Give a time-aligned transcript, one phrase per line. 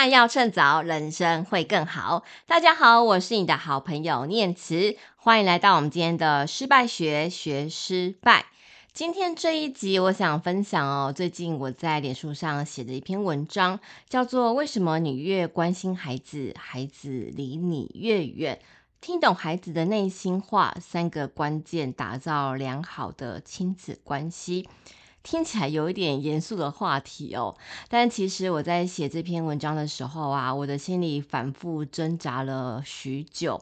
[0.00, 2.24] 败要趁早，人生会更好。
[2.46, 8.46] 大家好，我是你的好朋友念慈，欢迎来到我们今天的失败学学失败。
[8.94, 13.78] 今天这一集，我想分享哦，最近我在脸书上写的一篇文章，
[14.08, 18.58] 叫做《为什么你越关心孩子，孩子离你越远》。
[19.02, 24.66] 听懂孩子的内心话，三个关键打造良好的亲子关系。
[25.22, 27.54] 听起来有一点严肃的话题哦，
[27.88, 33.60] 但其实我在写这篇文章的时候啊，我的心里反复挣扎了许久。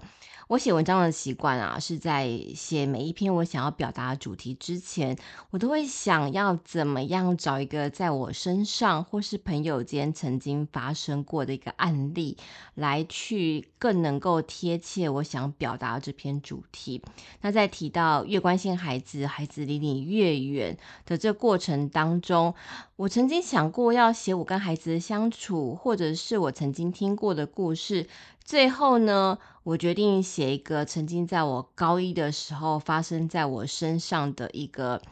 [0.48, 5.14] 我写文章的习惯啊，是在写每一篇我想要表达的主题之前，
[5.50, 12.38] 我都会想要怎么样找一个在我身上或是朋友间曾经发生过的一个案例，
[12.74, 17.02] 来去更能够贴切我想表达这篇主题。
[17.42, 22.54] 那在提到越关心孩子，孩子离你越远的这过程当中，
[22.96, 28.06] 我曾经想过要写我跟孩子的相处，或者是我曾经听过的故事。
[28.48, 35.02] 最后呢，我决定写一个曾经在我高一的时候发生在我身上的一个，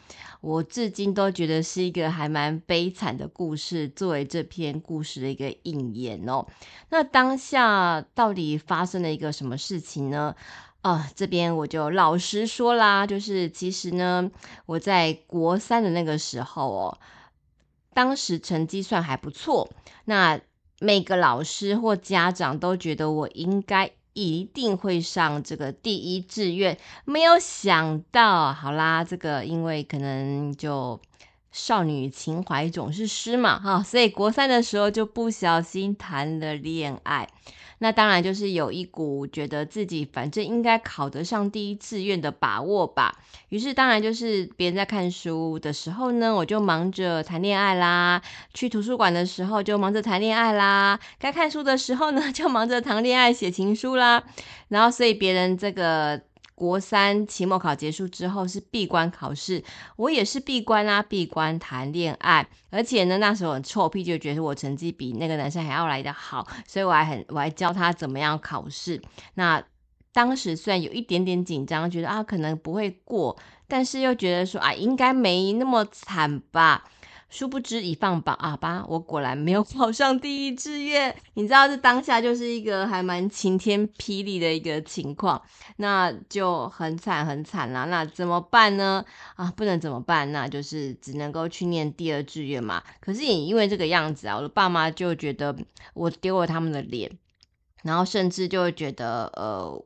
[0.41, 6.47] 我至今都觉得是一个还蛮悲惨的故事，作为这篇故事的一个引言哦。
[6.89, 10.35] 那当下到底发生了一个什么事情呢？
[10.81, 14.31] 啊，这边我就老实说啦，就是其实呢，
[14.65, 16.99] 我在国三的那个时候哦，
[17.93, 19.69] 当时成绩算还不错，
[20.07, 20.41] 那。
[20.79, 31.01] 每个老师或家长都觉得我应该一定会上这个第一志愿，没有想到，好啦，这个因为可能就
[31.57, 37.27] 少女情怀总是诗嘛，哈，所以国三的时候就不小心谈了恋爱。
[37.79, 43.15] 那当然就是有一股觉得自己反正应该考得上第一志愿的把握吧。
[43.49, 48.21] 于是当然就是别人在看书的时候呢，我就忙着谈恋爱啦；
[48.53, 54.23] 去图书馆的时候就忙着谈恋爱啦；该看书的时候呢，就忙着谈恋爱写情书啦。
[54.69, 56.21] 然后所以别人这个。
[56.57, 59.63] 国三期末考结束之后是闭关考试，
[59.97, 69.01] 我也是闭关啊，闭关谈恋爱，而且呢，那时候很臭屁，就觉得我成绩比那个男生还要来得好，所以我还很我还教他怎么样考试。
[69.35, 69.63] 那
[70.13, 73.39] 当时虽然有一点点紧张，觉得啊可能不会过，
[73.69, 76.85] 但是又觉得说啊应该没那么惨吧。
[77.29, 81.15] 殊不知一放榜啊吧，我果然没有 考上第一志愿。
[81.35, 85.41] 你知道，这当下就是一个还蛮晴天霹雳的一个情况，
[85.79, 87.85] 那就很惨很惨啦。
[87.87, 89.05] 那怎么办呢？
[89.35, 90.31] 啊，不能怎么办？
[90.31, 92.83] 那就是只能够去念第二志愿嘛。
[93.01, 95.57] 可是也因为这个样子啊，我的爸妈就觉得
[95.95, 97.11] 我丢了他们的脸，
[97.83, 99.85] 然后甚至就会觉得呃。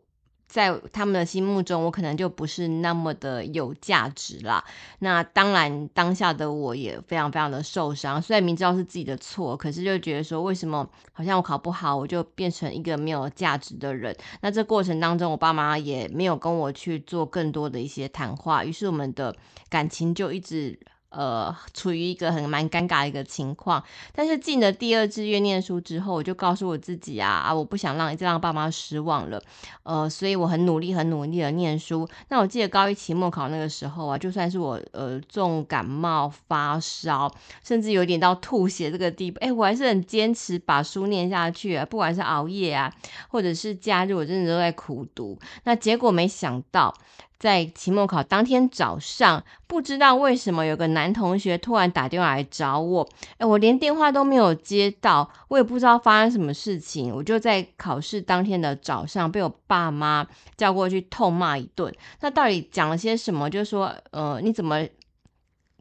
[0.50, 4.64] 在他们的心目中，我可能就不是那么的有价值啦。
[4.98, 8.20] 那当然，当下的我也非常非常的受伤。
[8.20, 14.12] 虽然明知道是自己的错，可是就觉得说，为什么好像我考不好，我就变成一个没有价值的人？
[14.40, 19.34] 那这过程当中，我爸妈也没有跟我去做更多的一些谈话，于是我们的
[19.68, 20.78] 感情就一直。
[21.10, 23.82] 呃，处于一个很蛮尴尬的一个情况，
[24.12, 29.42] 但是进了第二志愿念书之后，我就告诉我自己啊啊，我不想让再让爸妈失望了，
[29.82, 32.08] 呃，所以我很努力很努力的念书。
[32.28, 37.28] 那我记得高一期末考那个时候啊，就算是我呃重感冒发烧，
[37.64, 42.92] 甚至有点到吐血这个地步，哎，我还是很坚持把书念下去啊，不管是熬夜啊，
[43.28, 45.36] 或者是假日，我真的都在苦读。
[45.64, 46.94] 那结果没想到。
[47.40, 53.08] 在期末考当天早上，不知道为什么有个男同学突然打电话来找我，
[53.38, 60.26] 诶，我连电话都没有接到，我也不知道发生什么事情，我就在考试当天的早上被我爸妈
[60.58, 61.90] 叫过去痛骂一顿。
[62.20, 63.48] 那到底讲了些什么？
[63.48, 64.86] 就是说，呃，你怎么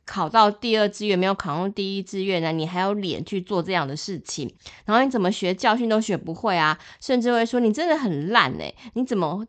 [0.05, 2.53] 考到第二志愿没有考上第一志愿呢？
[2.53, 4.49] 你还有脸去做这样的事情？
[4.85, 6.79] 然后你怎么学教训都学不会啊？
[7.01, 9.45] 甚至会说你真的很烂诶，你怎么？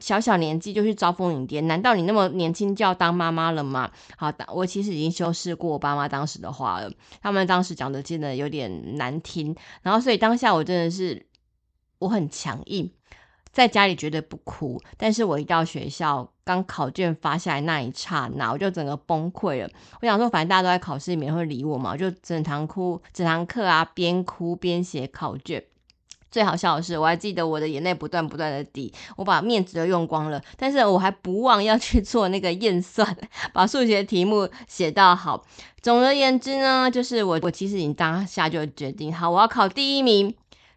[0.00, 3.90] 小小年纪就去招蜂引蝶，难道你那么年轻就要当妈妈了吗？
[4.16, 6.90] 好，我其实已经修饰过我爸妈当时的话了，
[7.20, 11.26] 他们当时讲的真的有点难听，然后所以当下我真的是
[11.98, 12.90] 我很强硬，
[13.50, 19.70] 在家里绝对不哭，但是我一到学校，刚考卷发下来那一刹那，我就整个崩溃了。
[20.00, 25.64] 我想说，反正大家都在考试里面会理我嘛，我就整堂哭，整堂课啊，边哭边写考卷。
[26.30, 33.16] 最好笑的是，我还记得我的眼泪不断不断的滴，我把面纸都用光了，但是我还不忘要去做那个验算，
[33.52, 35.44] 把数学题目写到好。
[35.80, 40.34] 总而言之呢，就是我我其实已经当下就决定好，我要考第一名，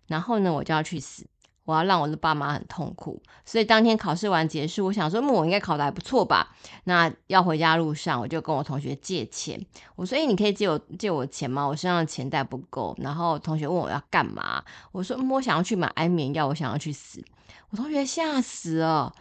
[0.08, 1.26] 然后呢，我就要去死。
[1.66, 3.22] 我要让我的爸妈很痛苦。
[3.46, 6.56] 所以当天考试完结束，我想说，嗯，我应该考的还不错吧？
[6.86, 9.60] 那要回家路上，我就跟我同学借钱。
[9.96, 11.66] 我说，诶，你可以借我借我钱吗？
[11.66, 12.96] 我身上的钱带不够。
[13.00, 14.64] 然后同学问我要干嘛？
[14.92, 17.24] 我说，嗯，我想要去买安眠药，我想要去死。
[17.70, 19.14] 我同学吓死了，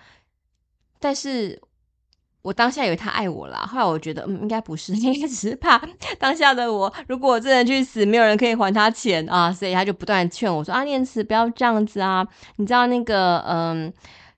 [0.98, 1.60] 但是。
[2.42, 5.80] 我当下以为他爱我啦，后来我觉得，嗯，应该不是， 应该只是怕
[6.18, 12.26] 当下的我，如果我真的去死，没有人可以还他钱啊，所以他就不断劝我说：“啊，念慈不要这样子啊，
[12.56, 13.92] 你知道那个，嗯。”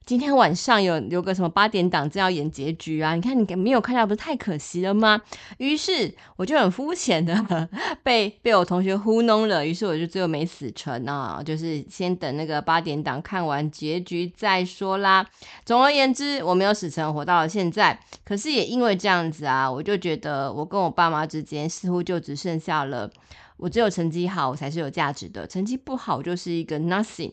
[0.04, 3.14] 今天晚上有有个什么八点档正要演结局啊？
[3.14, 5.22] 你看你没有看到，不是太可惜了吗？
[5.58, 7.68] 于是我就很肤浅的
[8.02, 15.24] 被被我同学糊弄了，于是我就最后没死成啊，就是先等那个八点档看完结局再说啦。
[15.64, 17.98] 总而言之，我没有死成，活到了现在。
[18.24, 23.08] 可是也因为这样子啊，我就觉得我跟我爸妈之间似乎就只剩下了，
[23.56, 27.32] 我只有成绩好我才是有价值的，成绩不好就是一个 nothing。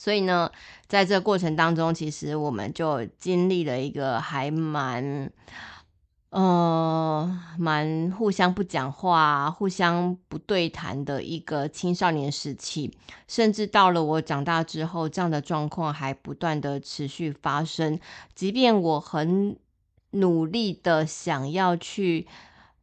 [0.00, 0.50] 所以呢，
[0.86, 5.30] 在这个过程当中，其实我们就经历了一个还蛮，
[6.30, 12.90] 呃，蛮互相不讲话、互相不对谈的一个青少年时期。
[13.28, 18.00] 甚至到了我长大之后，这样的状况还不断的持续发生。
[18.34, 19.54] 即便我很
[20.12, 22.26] 努力的想要去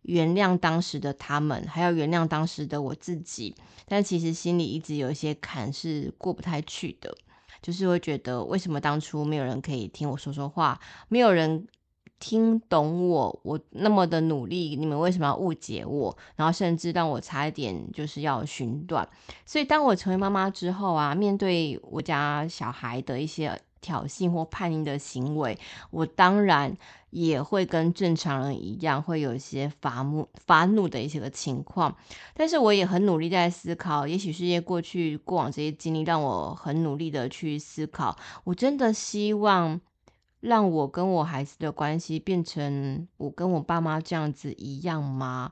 [0.08, 3.56] 原谅当时的他们，还要原谅当时的我自己。
[3.88, 7.16] 但其实心里一直有一些坎是过不太去的，
[7.62, 10.78] 就是会觉得为什么当初没有人可以听我说说话，
[11.08, 11.66] 没有人
[12.20, 16.18] 听懂我，我那么的努力，你们为什么要误解我？
[16.36, 19.08] 然后甚至让我差一点就是要寻短。
[19.46, 25.58] 所以当我成为妈妈之后啊，面对我家小孩的一些挑衅或叛逆的行为，
[25.92, 26.76] 我当然
[27.10, 31.96] 也会跟正常人一样，会有一些发怒、发怒的一些个情况。
[32.34, 38.18] 但是我也很努力在思考，也许是因为过去过往这些经历，让我很努力的去思考。
[38.44, 39.80] 我真的希望
[40.40, 45.52] 让我跟我孩子的关系变成我跟我爸妈这样子一样吗？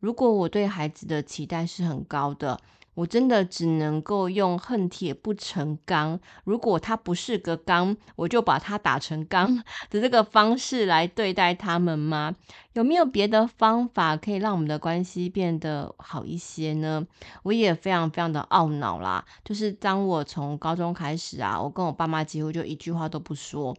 [0.00, 2.60] 如果我对孩子的期待是很高的。
[2.96, 9.54] 我真的只能够用恨铁不成钢，如果他不是个钢，我就把他打成钢
[9.90, 12.34] 的这个方式来对待他们吗？
[12.72, 17.06] 有没有别的方法可以让我们的关系变得好一些呢？
[17.42, 23.76] 我也非常非常的懊恼啦，就是当我从高中开始啊，我跟我爸妈几乎就一句话都不说。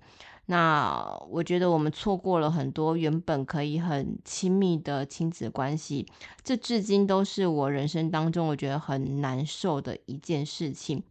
[0.49, 6.07] 那我觉得我们错过了很多原本可以很亲密的亲子关系，
[6.41, 11.03] 这至今都是我人生当中我觉得很难受的一件事情。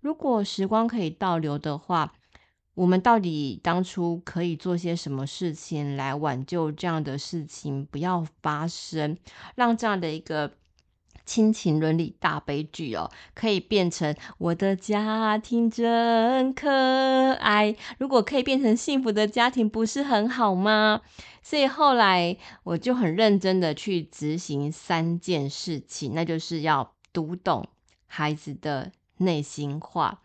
[0.00, 2.12] 如果时光可以倒流的话，
[2.74, 9.16] 我们到底当初可以做些什么事情来挽救这样的事情不要发生，
[9.54, 10.52] 让这样的一个。
[11.24, 17.74] 亲情伦理大悲剧哦，可以变成我的家庭真可爱。
[17.98, 21.00] 如果可以变成幸福的家庭，不是很好吗？
[21.42, 27.66] 所以后来我就很认真的去执行三件事情，那就是要读懂
[28.06, 30.20] 孩子的内心话。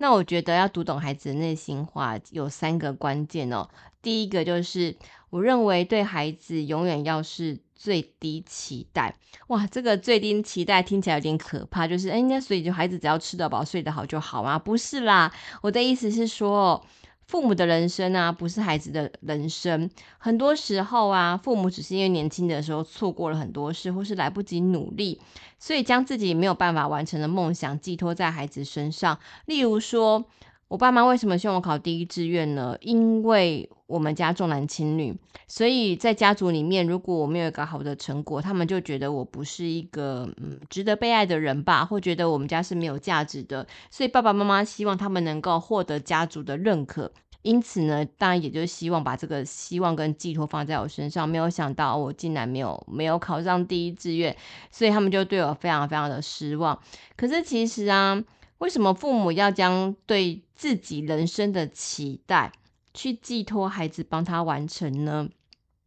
[0.00, 3.68] 那我觉得要读懂孩子的内心话有三个关键哦。
[4.00, 4.96] 第一个就是，
[5.30, 9.14] 我认为对孩子永远要是最低期待。
[9.46, 14.58] 哇，这个最低期待听起来有点可怕，就是哎，那所以就孩子只要吃得饱、睡得好就好吗？
[14.58, 15.32] 不是啦，
[15.62, 16.84] 我的意思是说，
[17.26, 19.88] 父母的人生啊，不是孩子的人生。
[20.18, 25.20] 很多时候啊，父母只是因为年轻的时候错过了很多事，或是来不及努力，
[25.58, 29.18] 所以将自己没有办法完成的梦想寄托在孩子身上。
[29.46, 30.24] 例如说，
[30.68, 32.76] 我爸妈为什么希望我考第一志愿呢？
[32.82, 43.66] 因为我们家重男轻女，所以在家族里面，如果我没有一个好的成果，他们就觉得我不是一个嗯值得被爱的人吧，或觉得我们家是没有价值的。
[43.90, 47.10] 所以爸爸妈妈希望他们能够获得家族的认可，
[47.40, 51.26] 因此呢，当然也就希望把这个希望跟寄托放在我身上。
[51.26, 54.36] 没有想到我竟然没有没有考上第一志愿，
[54.70, 56.78] 所以他们就对我非常非常的失望。
[57.16, 58.22] 可是其实啊。
[58.58, 62.52] 为什么父母要将对自己人生的期待
[62.92, 65.28] 去寄托孩子帮他完成呢？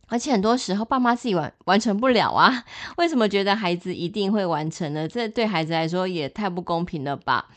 [0.07, 2.65] 而且很多时候爸妈自己完完成不了啊，
[2.97, 5.07] 为什么觉得孩子一定会完成呢？
[5.07, 7.49] 这对孩子来说也太不公平了吧？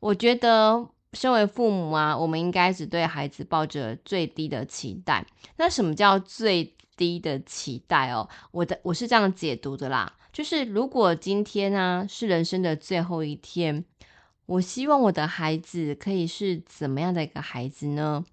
[0.00, 5.24] 我觉得身为父母啊，我们应该只对孩子抱着最低的期待。
[5.56, 8.28] 那什么叫最低的期待哦？
[8.50, 13.84] 我的我是这样解读的啦，就是如果今天呢，啊，是人生的最后一天。
[14.46, 18.24] 我希望我的孩子可以是怎么样的一个孩子呢？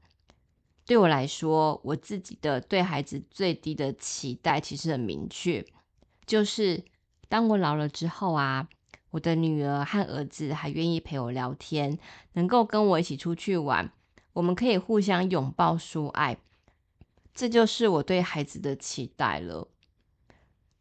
[0.85, 5.63] 对我来说，我自己的对孩子最低的期待其实很明确，
[6.25, 6.83] 就是
[7.27, 8.67] 当我老了之后啊，
[9.11, 11.99] 我的女儿和儿子还愿意陪我聊天，
[12.33, 13.91] 能够跟我一起出去玩，
[14.33, 16.37] 我们可以互相拥抱说爱，
[17.35, 19.67] 这就是我对孩子的期待了。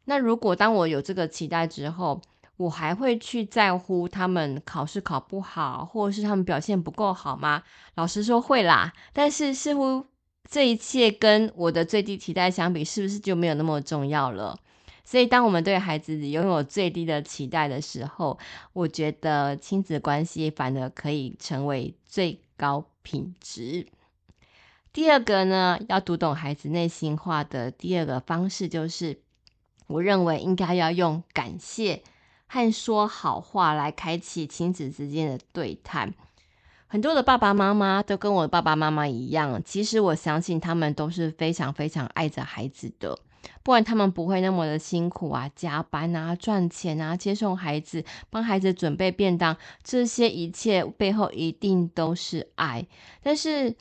[0.07, 2.23] 那如果当我有这个期待之后，
[2.59, 7.63] 我还会去在乎他们考试考不好，或者是他们表现不够好吗？
[7.95, 10.05] 老实说会啦，但是似乎
[10.51, 14.59] 这一切跟我的最低期待相比，是不是就没有那么重要了？
[15.05, 18.39] 所以，当我们对孩子拥有最低的期待的时候，
[18.75, 23.87] 我觉得亲子关系反而可以成为最高品质。
[24.93, 29.21] 第二个呢，要读懂孩子内心话的第二个方式，就是
[29.87, 32.03] 我认为应该要用感谢
[32.49, 36.13] 和说好话来开启亲子之间的对谈。
[36.89, 43.19] 很多的爸爸妈妈都跟我的爸爸妈妈一样，其实我相信他们都是非常非常爱着孩子的。
[43.63, 52.87] 不然他们不会那么的辛苦啊，加班啊，赚钱啊，接送孩子，帮孩子准备便当，这些一切背后一定都是爱。
[53.23, 53.77] 但是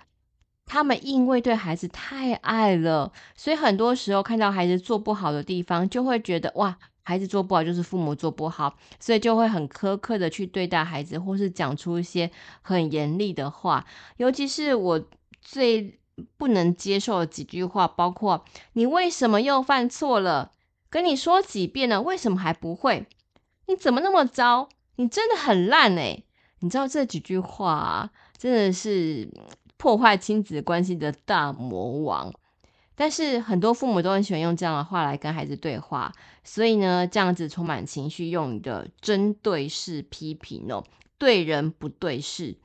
[0.65, 6.77] 他们因为对孩子太爱了，所以很多时候看到孩子做不好的地方，就会觉得哇，
[7.07, 12.29] 孩子做不好就是父母做不好，所以就会很苛刻的去对待孩子，或是讲出一些
[12.61, 13.85] 很严厉的话。
[14.17, 15.01] 尤其是我
[15.41, 15.97] 最。
[16.35, 20.51] 不能接受的几句话，包括“你为什么又犯错了？
[20.89, 23.05] 跟你说几遍了，为什么还不会？
[23.67, 24.67] 你怎么那么糟？
[24.95, 26.25] 你真的很烂欸！”
[26.61, 29.29] 你知道这几句话，真的是
[29.77, 32.33] 破坏亲子关系的大魔王。
[32.99, 36.11] 但是很多父母都很喜欢用这样的话来跟孩子对话，
[36.43, 40.83] 所以呢，这样子充满情绪用的针对式批评哦，
[41.19, 42.55] 对人不对事。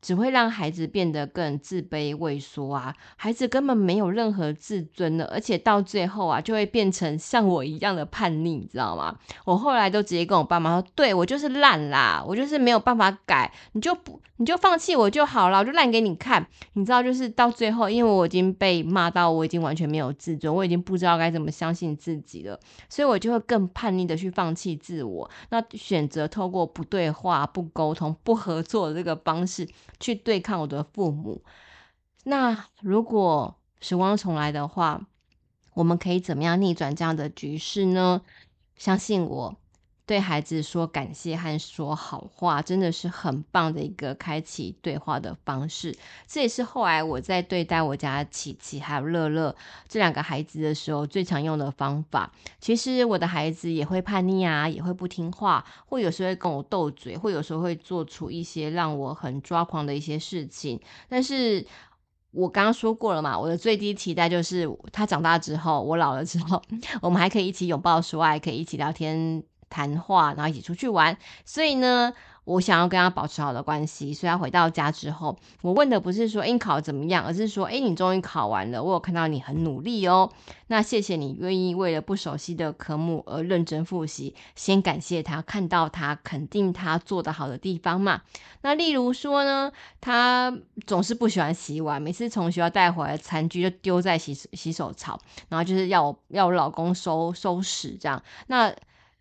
[0.00, 2.94] 只会让孩子变得更自卑畏缩啊！
[3.16, 9.16] 孩子根本没有任何自尊的，而且到最后啊，就会变成像我一样的叛逆，你知道吗？
[9.44, 29.66] 我后来都直接跟我爸妈说：“对，我就是烂啦，我就是没有办法改，你就不，你就放弃我就好了，我就烂给你看。”你知道，就是到最后，因为我已经被骂到，我已经完全没有自尊，我已经不知道该怎么相信自己了，所以我就会更叛逆的去放弃自我，那选择透过不对话、不沟通、不合作的这个方式。
[30.00, 31.42] 去对抗我的父母。
[32.24, 35.06] 那如果时光重来的话，
[35.74, 38.22] 我们可以怎么样逆转这样的局势呢？
[38.76, 39.56] 相信我。
[40.08, 45.94] 对孩子说感谢和说好话，真的是很棒的一个开启对话的方式。
[46.26, 49.54] 这也是后来我在对待我家琪琪还有乐乐
[49.86, 52.32] 这两个孩子的时候最常用的方法。
[52.58, 60.80] 其实我的孩子也会叛逆啊，也会不听话，或有时候会跟我斗嘴，或有时候会做出一些让我很抓狂的一些事情。
[61.06, 61.62] 但是
[62.30, 66.62] 我刚刚说过了嘛，我的最低期待就是他长大之后，我老了之后，
[67.02, 69.42] 我们还可以一起拥抱说爱，可以一起聊天。
[69.68, 72.12] 谈话，然后一起出去玩，所以呢，
[72.44, 74.14] 我想要跟他保持好的关系。
[74.14, 80.30] 所以他回到家之后，我问的不是说，诶，你考怎么样，而是说，诶，你终于考完了，我有看到你很努力哦。
[80.70, 88.22] 那谢谢你愿意为了不熟悉的科目而认真复习，先感谢他，看到他，肯定他做得好的地方嘛。
[88.60, 90.54] 那例如说呢，他
[90.86, 98.22] 总是不喜欢洗碗，每次从学校带回来餐具就丢在洗洗手槽，然后就是要我要我老公收收拾这样。
[98.48, 98.74] 那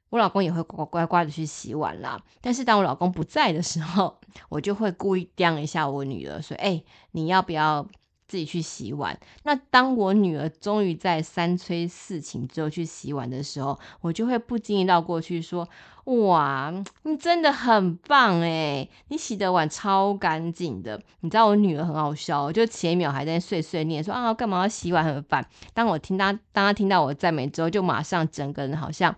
[0.10, 7.86] 我老公也会乖乖乖的去洗碗啦，但是当我老公不在的时候， 我就会故意刁一下我女儿，说：“哎、你要不要
[8.28, 15.68] 自己去洗碗？”那当我女儿终于在三催四请之后去洗碗的时候，我就会不经意绕过去说
[16.06, 16.74] ：“哇，
[17.04, 25.46] 你真的很棒诶，你洗的碗超干净的。”你知道我女儿很好笑，就前一秒还在碎碎念说：“啊，干嘛要洗碗很烦。”
[25.76, 29.14] 当我听她，当她听到我赞美之后，就马上整个人好像。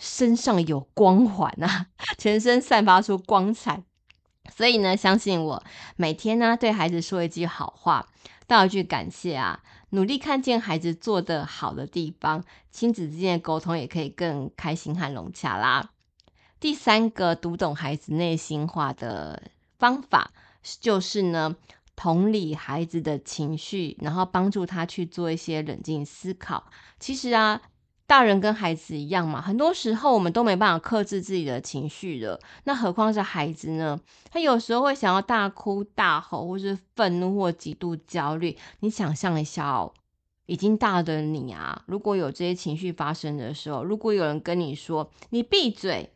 [0.00, 3.82] 身上有光环啊， 全身散发出光彩，
[4.50, 5.62] 所以呢，相信我，
[5.96, 8.08] 每天呢对孩子说一句好话，
[8.46, 15.90] 道一句感谢啊，努力看见孩子做得好的地方，亲子之间的沟通也可以更开心和融洽啦。
[16.58, 20.32] 第三个读懂孩子内心话的方法，
[20.80, 21.56] 就是呢，
[21.94, 26.64] 同理孩子的情绪，然后帮助他去做一些冷静思考。
[26.98, 27.60] 其实啊。
[28.10, 34.00] 大人跟孩子一样嘛，很多时候我们都没办法克制自己的情绪的，那何况是孩子呢？
[34.32, 38.58] 他有时候会想要大哭大吼，或是愤怒或极度焦虑。
[38.80, 39.94] 你想象一下哦，
[40.46, 46.12] 已经大的你啊，如果有这些情绪发生的时候，如果有人跟你说“你闭嘴”，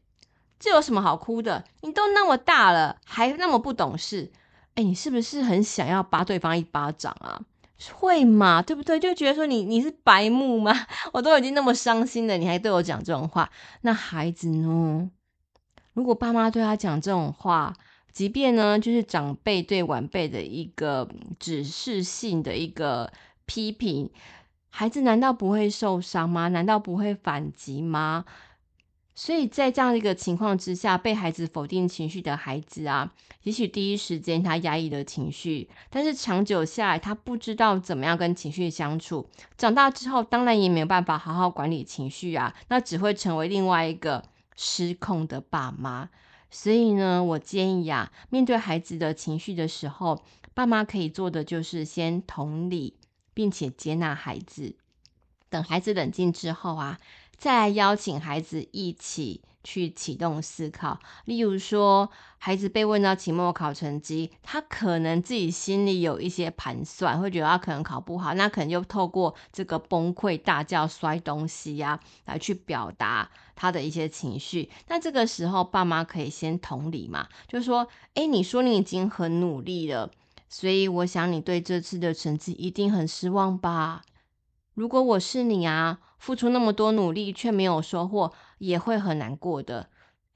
[0.58, 1.62] 这有什么好哭的？
[1.82, 4.32] 你都那么大了，还那么不懂事，
[4.74, 7.42] 哎，你是不是很想要扒对方一巴掌啊？
[7.92, 8.98] 会嘛，对不对？
[8.98, 10.72] 就觉得说你你是白目吗？
[11.12, 13.50] 我都已经那么伤心了，你还对我讲这种话？
[13.82, 15.10] 那孩子呢？
[15.92, 17.74] 如果爸妈对他讲这种话，
[18.12, 23.12] 即便呢，就是长辈对晚辈的一个指示性的一个
[23.44, 24.10] 批评，
[24.70, 26.48] 孩子难道不会受伤吗？
[26.48, 28.24] 难道不会反击吗？
[29.16, 33.12] 所以在这样一个情况之下，被孩子否定情绪的孩子啊，
[33.44, 39.28] 也许第一时间他压抑了情绪，但是长久下来，他不知道怎么样跟情绪相处。
[39.56, 44.24] 长大之后，当然也没有办法好好管理情绪啊，那只会成为另外一个
[44.56, 46.10] 失控的爸妈。
[46.50, 52.96] 所以呢，我建议啊，面对孩子的情绪的时候，爸妈可以做的就是先同理，
[53.32, 54.74] 并且接纳孩子。
[55.48, 56.98] 等孩子冷静之后啊。
[57.36, 74.70] 再来邀请孩子一起去启动思考，例如说，孩子被问到期末考成绩，他可能自己心里有一些盘算，会觉得他可能考不好，那可能就透过这个崩溃大叫、摔东西呀、啊，来去表达他的一些情绪。
[74.88, 80.10] 那这个时候，爸妈可以先同理嘛，就说：“诶，你说你已经很努力了，
[80.50, 84.02] 所以我想你对这次的成绩一定很失望吧？
[84.74, 89.90] 如果我是你啊。”付出那么多努力却没有收获，也会很难过的。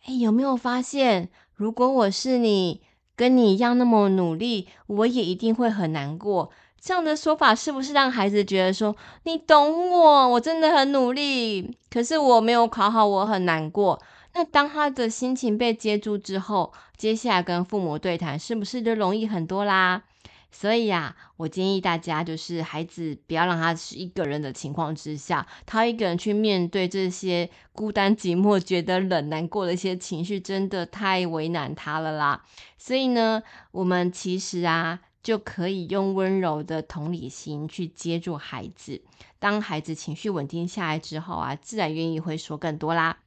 [0.04, 2.83] 诶，有没有发现，如果我是你，
[3.16, 6.50] 跟你一样那么努力，我也一定会很难过。
[6.78, 13.99] 这样的说法是不是让孩子觉得说，你懂我，我真的很努力，可是我没有考好，我很难过。
[14.35, 20.02] 那当他的心情被接住之后，接下来跟父母对谈，是不是就容易很多啦？
[20.50, 32.45] 所以呀、啊，我建议大家，就是孩子不要让他是一个人的情况之下，他一个人去面对这些孤单寂寞、 觉得冷、难过的一些情绪，真的太为难他了啦。
[32.78, 39.02] 所以呢，我们其实啊，就可以用温柔的同理心去接住孩子。
[39.38, 43.19] 当孩子情绪稳定下来之后啊，自然愿意会说更多啦。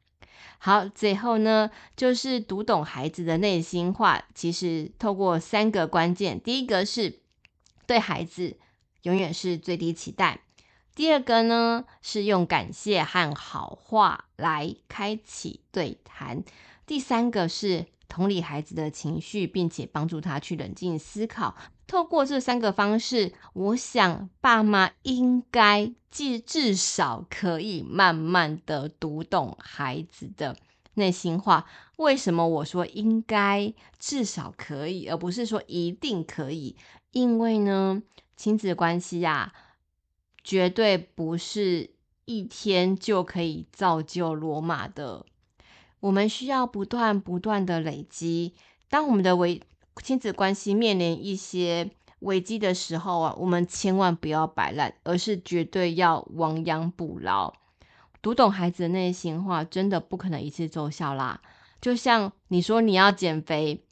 [0.57, 4.23] 好，最后呢，就是读懂孩子的内心话。
[4.35, 7.21] 其实透过三个关键，第一个是
[7.87, 8.57] 对孩子
[9.01, 10.39] 永远是最低期待；
[10.93, 16.43] 第二个呢，是用感谢和好话来开启对谈；
[16.85, 21.55] 第三个是同理孩子的情绪，并且帮助他去冷静思考。
[21.91, 30.55] 透过这三个方式，我想爸妈应该至至少可以慢慢的读懂孩子的
[30.93, 31.65] 内心话。
[31.97, 36.77] 为什么我说应该至少可以，而不是说一定可以？
[37.11, 38.01] 因为呢，
[38.37, 39.51] 亲子关系呀，
[40.41, 41.89] 绝对不是
[42.23, 45.25] 一天就可以造就罗马的。
[45.99, 48.53] 我们需要不断不断的累积。
[48.89, 49.61] 当我们的为
[50.01, 57.53] 亲子关系面临一些危机的时候啊，我们千万不要摆烂，而是绝对要亡羊补牢。
[58.21, 61.41] 读懂孩子的内心话，真的不可能一次奏效啦。
[61.79, 63.83] 就像你说你要减肥，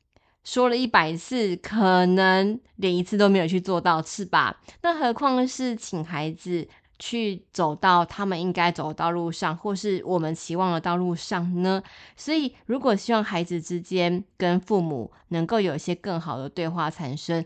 [0.43, 4.62] 说了一百次，可能连一次都没有去做到，是吧？
[4.84, 6.67] 那何况是请孩子
[6.99, 11.81] 去走到他们应该走的道路上，或是我们期望的道路上呢？
[12.17, 17.45] 所以，如果希望孩子之间跟父母能够有一些更好的对话产生，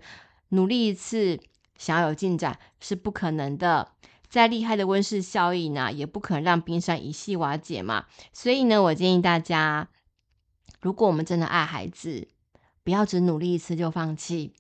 [0.50, 1.40] 努力一次
[1.78, 3.92] 想要有进展是不可能的。
[4.28, 8.08] 再厉害的温室效应呢，也不可能让冰山一夕瓦解嘛。
[8.34, 9.88] 所以呢，我建议大家，
[10.82, 12.28] 如果我们真的爱孩子，
[12.84, 14.54] 不要只努力一次就放弃，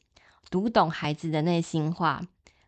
[0.51, 2.21] 读懂孩子的内心话，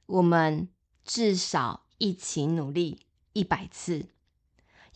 [0.08, 0.68] 我们
[1.04, 1.85] 至少。
[1.98, 3.00] 一起努力
[3.34, 4.08] 一百次，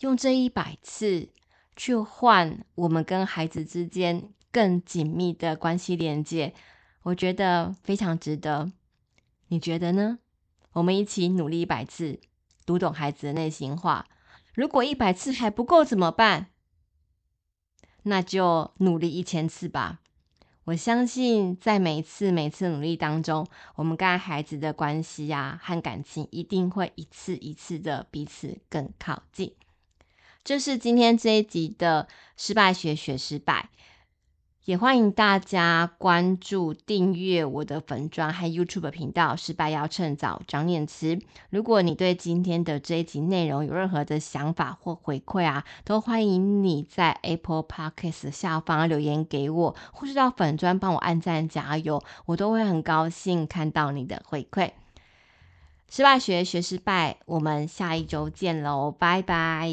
[0.00, 1.30] 用这一百次
[1.74, 6.54] 去换我们跟孩子之间更紧密的关系连接，
[7.02, 8.70] 我觉得非常值得。
[9.48, 10.18] 你觉得呢？
[10.72, 12.20] 我们一起努力一百次，
[12.64, 14.06] 读懂孩子的内心话。
[14.54, 16.50] 如果一百次还不够怎么办？
[18.04, 19.99] 那就努力一千次吧。
[20.70, 29.52] 我相信，在每一次、每一次努力当中，我们跟孩子的关系呀、和感情一定会一次一次的彼此更靠近。
[30.44, 32.06] 这是今天这一集的
[32.36, 33.68] 失败学学失败。
[34.66, 39.34] 也欢迎大家关注、订阅我的粉专和 YouTube 频道。
[39.34, 41.18] 失败要趁早，张念慈。
[41.48, 54.70] 如果你对今天的这一集内容有任何的想法或回馈啊，都欢迎你在 Apple Podcast 下方留言给我，或是到粉专帮我按赞加油，我都会很高兴看到你的回馈。
[55.88, 59.68] 失败学学失败，我们下一周见喽，拜拜。